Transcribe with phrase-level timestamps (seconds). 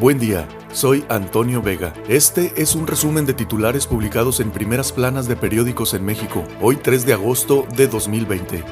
[0.00, 1.92] Buen día, soy Antonio Vega.
[2.08, 6.76] Este es un resumen de titulares publicados en primeras planas de periódicos en México, hoy
[6.76, 8.64] 3 de agosto de 2020.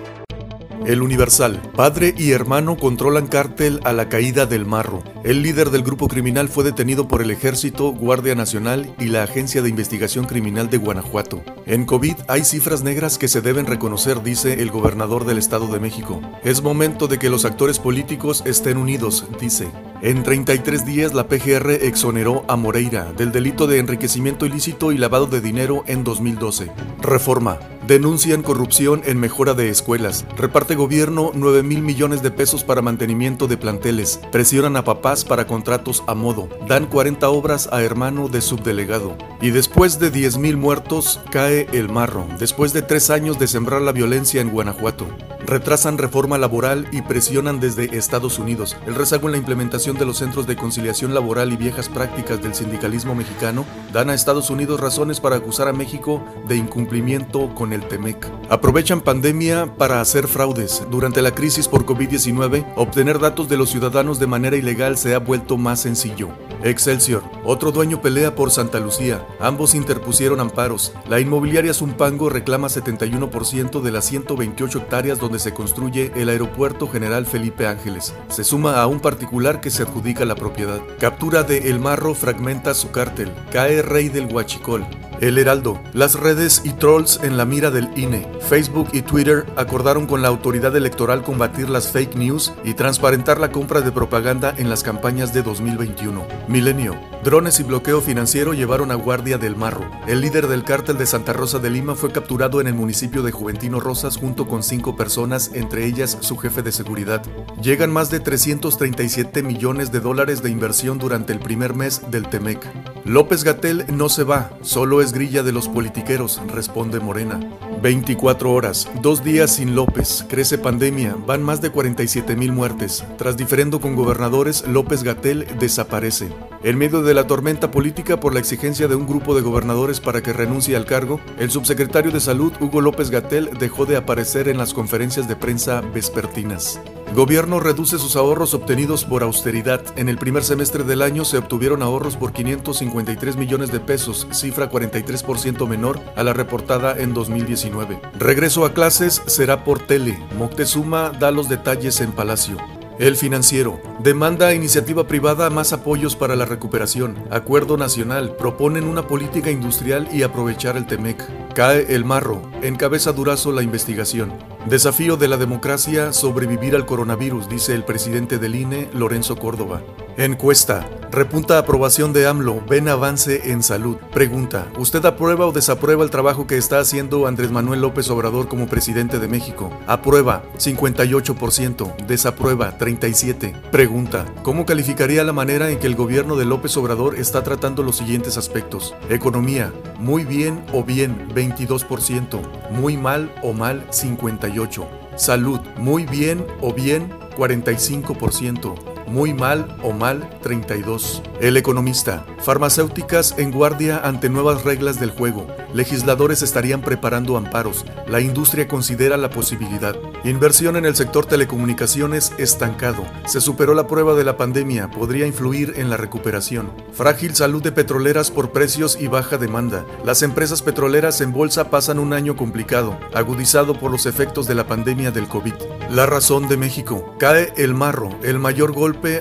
[0.86, 1.61] El Universal.
[1.77, 5.04] Padre y hermano controlan cártel a la caída del marro.
[5.22, 9.60] El líder del grupo criminal fue detenido por el Ejército, Guardia Nacional y la Agencia
[9.60, 11.42] de Investigación Criminal de Guanajuato.
[11.66, 15.79] En COVID hay cifras negras que se deben reconocer, dice el gobernador del Estado de
[15.79, 16.22] México.
[16.42, 19.68] Es momento de que los actores políticos estén unidos, dice.
[20.00, 25.26] En 33 días la PGR exoneró a Moreira del delito de enriquecimiento ilícito y lavado
[25.26, 26.70] de dinero en 2012.
[27.00, 27.58] Reforma.
[27.89, 30.25] Denuncian corrupción en mejora de escuelas.
[30.36, 34.20] Reparte gobierno 9 mil millones de pesos para mantenimiento de planteles.
[34.30, 36.48] Presionan a papás para contratos a modo.
[36.69, 39.17] Dan 40 obras a hermano de subdelegado.
[39.41, 42.25] Y después de 10 mil muertos, cae el marro.
[42.39, 45.08] Después de tres años de sembrar la violencia en Guanajuato.
[45.48, 48.77] Retrasan reforma laboral y presionan desde Estados Unidos.
[48.86, 52.55] El rezago en la implementación de los centros de conciliación laboral y viejas prácticas del
[52.55, 57.89] sindicalismo mexicano dan a Estados Unidos razones para acusar a México de incumplimiento con el
[57.89, 58.31] TEMEC.
[58.50, 60.83] Aprovechan pandemia para hacer fraudes.
[60.91, 65.19] Durante la crisis por COVID-19, obtener datos de los ciudadanos de manera ilegal se ha
[65.19, 66.28] vuelto más sencillo.
[66.62, 67.23] Excelsior.
[67.45, 69.25] Otro dueño pelea por Santa Lucía.
[69.41, 70.92] Ambos interpusieron amparos.
[71.08, 77.27] La inmobiliaria Zumpango reclama 71% de las 128 hectáreas donde se construye el Aeropuerto General
[77.27, 78.14] Felipe Ángeles.
[78.28, 80.80] Se suma a un particular que se adjudica la propiedad.
[80.98, 83.33] Captura de El Marro fragmenta su cártel.
[83.50, 84.86] Cae rey del Huachicol.
[85.20, 85.80] El Heraldo.
[85.94, 88.28] Las redes y trolls en la mira del INE.
[88.41, 93.50] Facebook y Twitter acordaron con la autoridad electoral combatir las fake news y transparentar la
[93.50, 96.24] compra de propaganda en las campañas de 2021.
[96.46, 96.96] Milenio.
[97.24, 99.91] Drones y bloqueo financiero llevaron a Guardia del Marro.
[100.06, 103.33] El líder del cártel de Santa Rosa de Lima fue capturado en el municipio de
[103.33, 107.22] Juventino Rosas junto con cinco personas, entre ellas su jefe de seguridad.
[107.61, 112.61] Llegan más de 337 millones de dólares de inversión durante el primer mes del TEMEC.
[113.09, 117.41] López Gatel no se va, solo es grilla de los politiqueros, responde Morena.
[117.80, 123.02] 24 horas, dos días sin López, crece pandemia, van más de 47 mil muertes.
[123.17, 126.29] Tras diferendo con gobernadores, López Gatel desaparece.
[126.63, 130.22] En medio de la tormenta política por la exigencia de un grupo de gobernadores para
[130.22, 134.58] que renuncie al cargo, el subsecretario de Salud, Hugo López Gatel, dejó de aparecer en
[134.58, 136.78] las conferencias de prensa vespertinas.
[137.14, 139.82] Gobierno reduce sus ahorros obtenidos por austeridad.
[139.96, 144.70] En el primer semestre del año se obtuvieron ahorros por 553 millones de pesos, cifra
[144.70, 148.00] 43% menor a la reportada en 2019.
[148.19, 150.19] Regreso a clases será por tele.
[150.36, 152.77] Moctezuma da los detalles en Palacio.
[152.98, 153.81] El financiero.
[154.00, 157.16] Demanda a iniciativa privada más apoyos para la recuperación.
[157.31, 158.34] Acuerdo nacional.
[158.34, 161.54] Proponen una política industrial y aprovechar el TEMEC.
[161.54, 162.42] Cae el marro.
[162.60, 164.32] Encabeza Durazo la investigación.
[164.66, 169.81] Desafío de la democracia, sobrevivir al coronavirus, dice el presidente del INE, Lorenzo Córdoba.
[170.18, 170.84] Encuesta.
[171.12, 173.98] Repunta aprobación de AMLO, ven avance en salud.
[174.12, 178.66] Pregunta, ¿usted aprueba o desaprueba el trabajo que está haciendo Andrés Manuel López Obrador como
[178.66, 179.70] presidente de México?
[179.86, 183.70] Aprueba, 58%, desaprueba, 37%.
[183.70, 187.98] Pregunta, ¿cómo calificaría la manera en que el gobierno de López Obrador está tratando los
[187.98, 188.96] siguientes aspectos?
[189.08, 192.40] Economía, muy bien o bien, 22%,
[192.72, 194.84] muy mal o mal, 58%.
[195.14, 201.22] Salud, muy bien o bien, 45% muy mal o mal 32.
[201.41, 202.24] El economista.
[202.41, 205.46] Farmacéuticas en guardia ante nuevas reglas del juego.
[205.74, 207.84] Legisladores estarían preparando amparos.
[208.06, 209.96] La industria considera la posibilidad.
[210.24, 213.04] Inversión en el sector telecomunicaciones estancado.
[213.26, 214.91] Se superó la prueba de la pandemia.
[214.91, 216.70] Podría influir en la recuperación.
[216.92, 219.84] Frágil salud de petroleras por precios y baja demanda.
[220.04, 224.66] Las empresas petroleras en bolsa pasan un año complicado, agudizado por los efectos de la
[224.66, 225.54] pandemia del COVID.
[225.90, 227.14] La razón de México.
[227.19, 228.72] Cae el marro, el mayor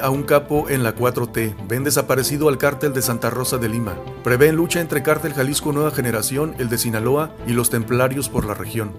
[0.01, 1.55] a un capo en la 4T.
[1.67, 3.95] Ven desaparecido al cártel de Santa Rosa de Lima.
[4.23, 8.55] Prevén lucha entre cártel Jalisco Nueva Generación, el de Sinaloa y los templarios por la
[8.55, 8.93] región.